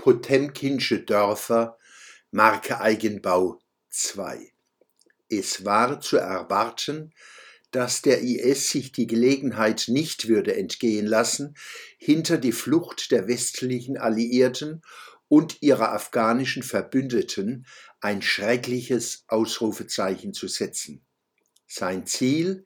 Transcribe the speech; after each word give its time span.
Potemkinsche 0.00 1.00
Dörfer, 1.00 1.76
Marke 2.30 2.80
Eigenbau 2.80 3.58
2. 3.90 4.50
Es 5.28 5.66
war 5.66 6.00
zu 6.00 6.16
erwarten, 6.16 7.12
dass 7.70 8.00
der 8.00 8.22
IS 8.22 8.70
sich 8.70 8.92
die 8.92 9.06
Gelegenheit 9.06 9.88
nicht 9.88 10.26
würde 10.26 10.56
entgehen 10.56 11.04
lassen, 11.04 11.54
hinter 11.98 12.38
die 12.38 12.52
Flucht 12.52 13.10
der 13.10 13.28
westlichen 13.28 13.98
Alliierten 13.98 14.80
und 15.28 15.60
ihrer 15.60 15.92
afghanischen 15.92 16.62
Verbündeten 16.62 17.66
ein 18.00 18.22
schreckliches 18.22 19.24
Ausrufezeichen 19.28 20.32
zu 20.32 20.48
setzen. 20.48 21.04
Sein 21.66 22.06
Ziel, 22.06 22.64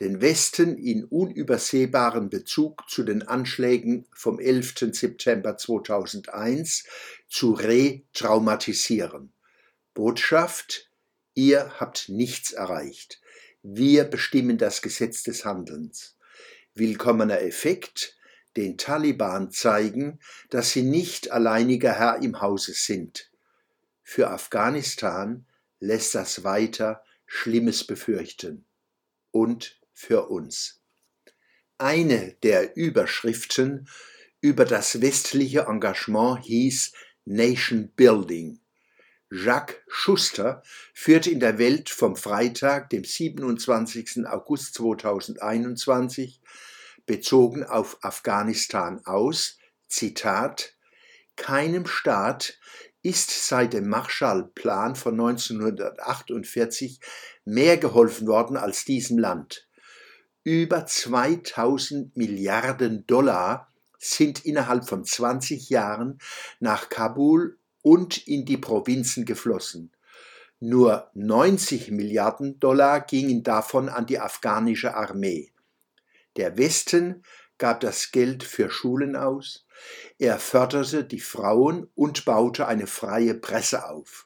den 0.00 0.20
Westen 0.20 0.76
in 0.76 1.04
unübersehbaren 1.04 2.28
Bezug 2.28 2.88
zu 2.88 3.02
den 3.02 3.22
Anschlägen 3.22 4.06
vom 4.12 4.38
11. 4.38 4.92
September 4.92 5.56
2001 5.56 6.84
zu 7.28 7.52
retraumatisieren. 7.52 9.32
Botschaft, 9.94 10.90
ihr 11.34 11.80
habt 11.80 12.10
nichts 12.10 12.52
erreicht. 12.52 13.20
Wir 13.62 14.04
bestimmen 14.04 14.58
das 14.58 14.82
Gesetz 14.82 15.22
des 15.22 15.44
Handelns. 15.44 16.16
Willkommener 16.74 17.40
Effekt, 17.40 18.16
den 18.56 18.76
Taliban 18.76 19.50
zeigen, 19.50 20.20
dass 20.50 20.72
sie 20.72 20.82
nicht 20.82 21.30
alleiniger 21.32 21.92
Herr 21.92 22.22
im 22.22 22.42
Hause 22.42 22.74
sind. 22.74 23.30
Für 24.02 24.30
Afghanistan 24.30 25.46
lässt 25.80 26.14
das 26.14 26.44
weiter 26.44 27.02
Schlimmes 27.26 27.84
befürchten. 27.84 28.66
Und 29.30 29.75
für 29.96 30.28
uns. 30.28 30.82
Eine 31.78 32.36
der 32.42 32.76
Überschriften 32.76 33.88
über 34.40 34.64
das 34.64 35.00
westliche 35.00 35.62
Engagement 35.62 36.44
hieß 36.44 36.92
Nation 37.24 37.88
Building. 37.96 38.60
Jacques 39.30 39.78
Schuster 39.88 40.62
führt 40.94 41.26
in 41.26 41.40
der 41.40 41.58
Welt 41.58 41.88
vom 41.90 42.14
Freitag, 42.14 42.90
dem 42.90 43.04
27. 43.04 44.26
August 44.26 44.74
2021, 44.74 46.40
bezogen 47.06 47.64
auf 47.64 47.98
Afghanistan 48.02 49.00
aus, 49.04 49.58
Zitat, 49.88 50.74
keinem 51.36 51.86
Staat 51.86 52.58
ist 53.02 53.30
seit 53.48 53.72
dem 53.72 53.88
Marshallplan 53.88 54.94
von 54.94 55.14
1948 55.14 57.00
mehr 57.44 57.76
geholfen 57.76 58.26
worden 58.26 58.56
als 58.56 58.84
diesem 58.84 59.18
Land. 59.18 59.65
Über 60.46 60.86
2000 60.86 62.16
Milliarden 62.16 63.04
Dollar 63.08 63.74
sind 63.98 64.44
innerhalb 64.44 64.88
von 64.88 65.04
20 65.04 65.70
Jahren 65.70 66.20
nach 66.60 66.88
Kabul 66.88 67.58
und 67.82 68.28
in 68.28 68.44
die 68.44 68.56
Provinzen 68.56 69.24
geflossen. 69.24 69.90
Nur 70.60 71.10
90 71.14 71.90
Milliarden 71.90 72.60
Dollar 72.60 73.00
gingen 73.00 73.42
davon 73.42 73.88
an 73.88 74.06
die 74.06 74.20
afghanische 74.20 74.94
Armee. 74.94 75.50
Der 76.36 76.56
Westen 76.56 77.24
gab 77.58 77.80
das 77.80 78.12
Geld 78.12 78.44
für 78.44 78.70
Schulen 78.70 79.16
aus, 79.16 79.66
er 80.16 80.38
förderte 80.38 81.02
die 81.02 81.18
Frauen 81.18 81.90
und 81.96 82.24
baute 82.24 82.68
eine 82.68 82.86
freie 82.86 83.34
Presse 83.34 83.88
auf. 83.88 84.25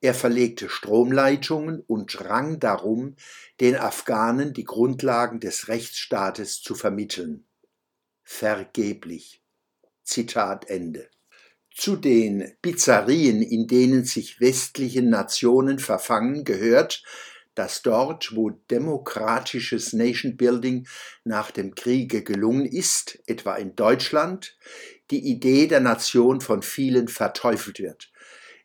Er 0.00 0.14
verlegte 0.14 0.70
Stromleitungen 0.70 1.82
und 1.86 2.24
rang 2.24 2.58
darum, 2.58 3.16
den 3.60 3.76
Afghanen 3.76 4.54
die 4.54 4.64
Grundlagen 4.64 5.40
des 5.40 5.68
Rechtsstaates 5.68 6.62
zu 6.62 6.74
vermitteln. 6.74 7.44
Vergeblich. 8.22 9.42
Zitat 10.02 10.70
Ende. 10.70 11.10
Zu 11.70 11.96
den 11.96 12.52
Pizzerien, 12.62 13.42
in 13.42 13.66
denen 13.66 14.04
sich 14.04 14.40
westliche 14.40 15.02
Nationen 15.02 15.78
verfangen, 15.78 16.44
gehört, 16.44 17.04
dass 17.54 17.82
dort, 17.82 18.34
wo 18.34 18.50
demokratisches 18.50 19.92
Nation 19.92 20.36
Building 20.36 20.88
nach 21.24 21.50
dem 21.50 21.74
Kriege 21.74 22.24
gelungen 22.24 22.64
ist, 22.64 23.18
etwa 23.26 23.56
in 23.56 23.76
Deutschland, 23.76 24.56
die 25.10 25.28
Idee 25.28 25.66
der 25.66 25.80
Nation 25.80 26.40
von 26.40 26.62
vielen 26.62 27.08
verteufelt 27.08 27.80
wird. 27.80 28.10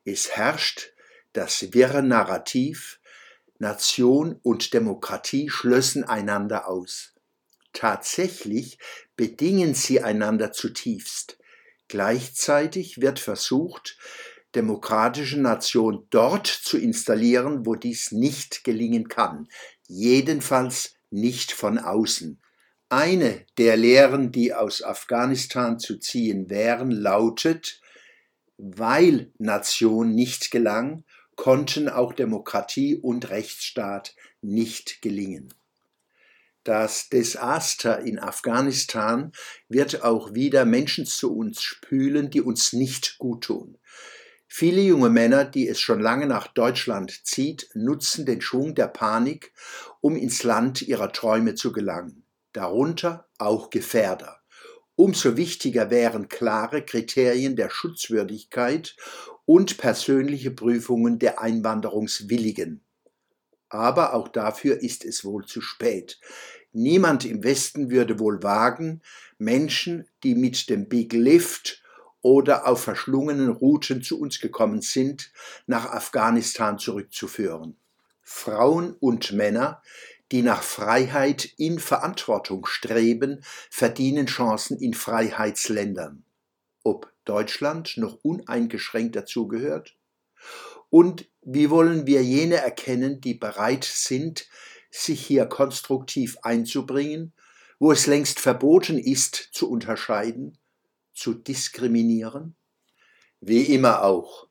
Es 0.05 0.31
herrscht 0.37 0.94
das 1.35 1.73
wirre 1.73 2.01
Narrativ, 2.01 2.99
Nation 3.59 4.39
und 4.43 4.73
Demokratie 4.73 5.49
schlössen 5.49 6.03
einander 6.03 6.67
aus. 6.67 7.13
Tatsächlich 7.73 8.79
bedingen 9.15 9.73
sie 9.73 10.01
einander 10.01 10.51
zutiefst. 10.51 11.37
Gleichzeitig 11.87 13.01
wird 13.01 13.19
versucht, 13.19 13.97
demokratische 14.55 15.39
Nation 15.39 16.07
dort 16.09 16.47
zu 16.47 16.77
installieren, 16.77 17.65
wo 17.65 17.75
dies 17.75 18.11
nicht 18.11 18.63
gelingen 18.63 19.09
kann, 19.09 19.47
jedenfalls 19.87 20.95
nicht 21.11 21.51
von 21.51 21.77
außen. 21.77 22.39
Eine 22.87 23.45
der 23.57 23.75
Lehren, 23.75 24.31
die 24.31 24.53
aus 24.53 24.81
Afghanistan 24.81 25.79
zu 25.79 25.97
ziehen 25.97 26.49
wären, 26.49 26.91
lautet, 26.91 27.81
weil 28.57 29.31
Nation 29.37 30.15
nicht 30.15 30.51
gelang, 30.51 31.03
konnten 31.35 31.89
auch 31.89 32.13
Demokratie 32.13 32.95
und 32.95 33.29
Rechtsstaat 33.29 34.15
nicht 34.41 35.01
gelingen. 35.01 35.53
Das 36.63 37.09
Desaster 37.09 37.99
in 37.99 38.17
Afghanistan 38.17 39.31
wird 39.69 40.03
auch 40.03 40.33
wieder 40.33 40.65
Menschen 40.65 41.05
zu 41.05 41.35
uns 41.35 41.61
spülen, 41.61 42.31
die 42.31 42.41
uns 42.41 42.73
nicht 42.73 43.19
gut 43.19 43.43
tun. 43.43 43.77
Viele 44.47 44.81
junge 44.81 45.09
Männer, 45.09 45.45
die 45.45 45.67
es 45.67 45.79
schon 45.79 45.99
lange 45.99 46.25
nach 46.25 46.47
Deutschland 46.47 47.25
zieht, 47.25 47.69
nutzen 47.75 48.25
den 48.25 48.41
Schwung 48.41 48.73
der 48.73 48.87
Panik, 48.87 49.51
um 50.01 50.15
ins 50.15 50.43
Land 50.43 50.81
ihrer 50.81 51.11
Träume 51.11 51.55
zu 51.55 51.71
gelangen. 51.71 52.25
Darunter 52.53 53.27
auch 53.37 53.69
Gefährder. 53.69 54.41
Umso 54.95 55.35
wichtiger 55.35 55.89
wären 55.89 56.29
klare 56.29 56.83
Kriterien 56.83 57.55
der 57.57 57.69
Schutzwürdigkeit 57.69 58.95
und 59.45 59.77
persönliche 59.77 60.51
Prüfungen 60.51 61.19
der 61.19 61.41
Einwanderungswilligen. 61.41 62.81
Aber 63.69 64.13
auch 64.13 64.27
dafür 64.27 64.81
ist 64.81 65.05
es 65.05 65.25
wohl 65.25 65.45
zu 65.45 65.61
spät. 65.61 66.19
Niemand 66.71 67.25
im 67.25 67.43
Westen 67.43 67.89
würde 67.89 68.19
wohl 68.19 68.43
wagen, 68.43 69.01
Menschen, 69.37 70.07
die 70.23 70.35
mit 70.35 70.69
dem 70.69 70.87
Big 70.89 71.13
Lift 71.13 71.81
oder 72.21 72.67
auf 72.67 72.83
verschlungenen 72.83 73.49
Routen 73.49 74.01
zu 74.01 74.19
uns 74.19 74.39
gekommen 74.39 74.81
sind, 74.81 75.31
nach 75.67 75.85
Afghanistan 75.85 76.79
zurückzuführen. 76.79 77.77
Frauen 78.23 78.93
und 78.93 79.31
Männer, 79.31 79.81
die 80.31 80.41
nach 80.41 80.63
Freiheit 80.63 81.45
in 81.57 81.79
Verantwortung 81.79 82.65
streben, 82.65 83.43
verdienen 83.69 84.25
Chancen 84.25 84.79
in 84.79 84.95
Freiheitsländern. 84.95 86.23
Ob 86.83 87.11
Deutschland 87.25 87.97
noch 87.97 88.19
uneingeschränkt 88.23 89.15
dazugehört? 89.15 89.95
Und 90.89 91.27
wie 91.41 91.69
wollen 91.69 92.07
wir 92.07 92.23
jene 92.23 92.55
erkennen, 92.55 93.21
die 93.21 93.33
bereit 93.33 93.83
sind, 93.83 94.47
sich 94.91 95.25
hier 95.25 95.45
konstruktiv 95.45 96.37
einzubringen, 96.41 97.33
wo 97.79 97.91
es 97.91 98.07
längst 98.07 98.39
verboten 98.39 98.97
ist, 98.97 99.35
zu 99.51 99.69
unterscheiden, 99.69 100.57
zu 101.13 101.33
diskriminieren? 101.33 102.55
Wie 103.41 103.63
immer 103.63 104.03
auch, 104.03 104.47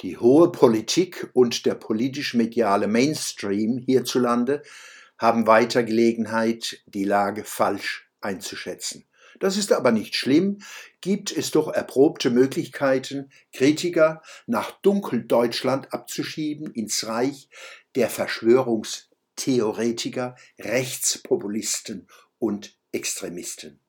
die 0.00 0.18
hohe 0.18 0.50
Politik 0.50 1.30
und 1.32 1.66
der 1.66 1.74
politisch-mediale 1.74 2.88
Mainstream 2.88 3.78
hierzulande 3.78 4.62
haben 5.18 5.46
weiter 5.46 5.82
Gelegenheit, 5.84 6.82
die 6.86 7.04
Lage 7.04 7.44
falsch 7.44 8.08
einzuschätzen. 8.20 9.04
Das 9.42 9.56
ist 9.56 9.72
aber 9.72 9.90
nicht 9.90 10.14
schlimm, 10.14 10.58
gibt 11.00 11.36
es 11.36 11.50
doch 11.50 11.66
erprobte 11.66 12.30
Möglichkeiten, 12.30 13.32
Kritiker 13.52 14.22
nach 14.46 14.70
Dunkeldeutschland 14.82 15.92
abzuschieben 15.92 16.72
ins 16.72 17.08
Reich 17.08 17.48
der 17.96 18.08
Verschwörungstheoretiker, 18.08 20.36
Rechtspopulisten 20.60 22.06
und 22.38 22.78
Extremisten. 22.92 23.80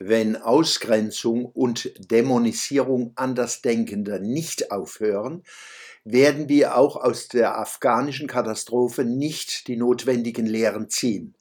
Wenn 0.00 0.34
Ausgrenzung 0.34 1.44
und 1.44 1.92
Dämonisierung 2.10 3.12
Andersdenkender 3.14 4.18
nicht 4.18 4.72
aufhören, 4.72 5.44
werden 6.02 6.48
wir 6.48 6.76
auch 6.76 6.96
aus 6.96 7.28
der 7.28 7.58
afghanischen 7.58 8.26
Katastrophe 8.26 9.04
nicht 9.04 9.68
die 9.68 9.76
notwendigen 9.76 10.46
Lehren 10.46 10.90
ziehen. 10.90 11.36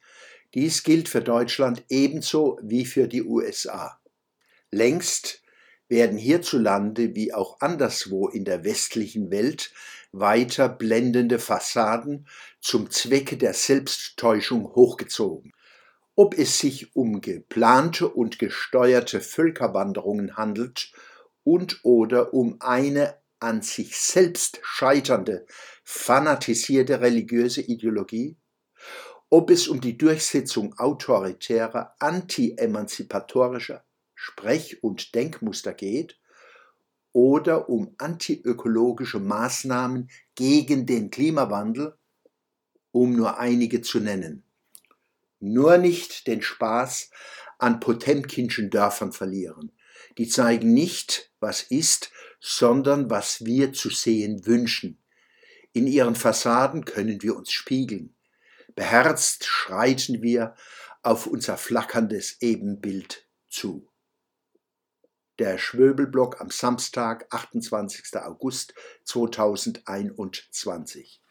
Dies 0.53 0.83
gilt 0.83 1.09
für 1.09 1.21
Deutschland 1.21 1.83
ebenso 1.89 2.59
wie 2.61 2.85
für 2.85 3.07
die 3.07 3.23
USA. 3.23 3.99
Längst 4.71 5.41
werden 5.87 6.17
hierzulande 6.17 7.15
wie 7.15 7.33
auch 7.33 7.59
anderswo 7.59 8.27
in 8.27 8.45
der 8.45 8.63
westlichen 8.63 9.31
Welt 9.31 9.71
weiter 10.11 10.69
blendende 10.69 11.39
Fassaden 11.39 12.27
zum 12.61 12.91
Zwecke 12.91 13.37
der 13.37 13.53
Selbsttäuschung 13.53 14.75
hochgezogen. 14.75 15.53
Ob 16.15 16.37
es 16.37 16.59
sich 16.59 16.95
um 16.95 17.21
geplante 17.21 18.07
und 18.07 18.37
gesteuerte 18.37 19.21
Völkerwanderungen 19.21 20.37
handelt 20.37 20.91
und 21.43 21.79
oder 21.83 22.33
um 22.33 22.57
eine 22.59 23.17
an 23.39 23.63
sich 23.63 23.97
selbst 23.97 24.59
scheiternde, 24.61 25.47
fanatisierte 25.83 27.01
religiöse 27.01 27.61
Ideologie? 27.61 28.37
Ob 29.35 29.49
es 29.49 29.67
um 29.67 29.81
die 29.81 29.97
Durchsetzung 29.97 30.77
autoritärer, 30.77 31.95
anti-emanzipatorischer 31.97 33.83
Sprech- 34.13 34.83
und 34.83 35.15
Denkmuster 35.15 35.73
geht 35.73 36.19
oder 37.13 37.67
um 37.67 37.95
antiökologische 37.97 39.19
Maßnahmen 39.19 40.11
gegen 40.35 40.85
den 40.85 41.09
Klimawandel, 41.09 41.97
um 42.91 43.15
nur 43.15 43.39
einige 43.39 43.81
zu 43.81 43.99
nennen. 43.99 44.43
Nur 45.39 45.79
nicht 45.79 46.27
den 46.27 46.43
Spaß 46.43 47.09
an 47.57 47.79
Potemkinschen 47.79 48.69
Dörfern 48.69 49.13
verlieren. 49.13 49.71
Die 50.19 50.27
zeigen 50.27 50.75
nicht, 50.75 51.31
was 51.39 51.63
ist, 51.63 52.11
sondern 52.39 53.09
was 53.09 53.43
wir 53.43 53.73
zu 53.73 53.89
sehen 53.89 54.45
wünschen. 54.45 54.99
In 55.71 55.87
ihren 55.87 56.13
Fassaden 56.13 56.85
können 56.85 57.23
wir 57.23 57.35
uns 57.35 57.51
spiegeln. 57.51 58.12
Beherzt 58.75 59.45
schreiten 59.45 60.21
wir 60.21 60.55
auf 61.01 61.27
unser 61.27 61.55
flackerndes 61.57 62.41
Ebenbild 62.41 63.27
zu. 63.49 63.89
Der 65.39 65.57
Schwöbelblock 65.57 66.41
am 66.41 66.51
Samstag, 66.51 67.25
28. 67.31 68.17
August 68.17 68.75
2021. 69.05 71.22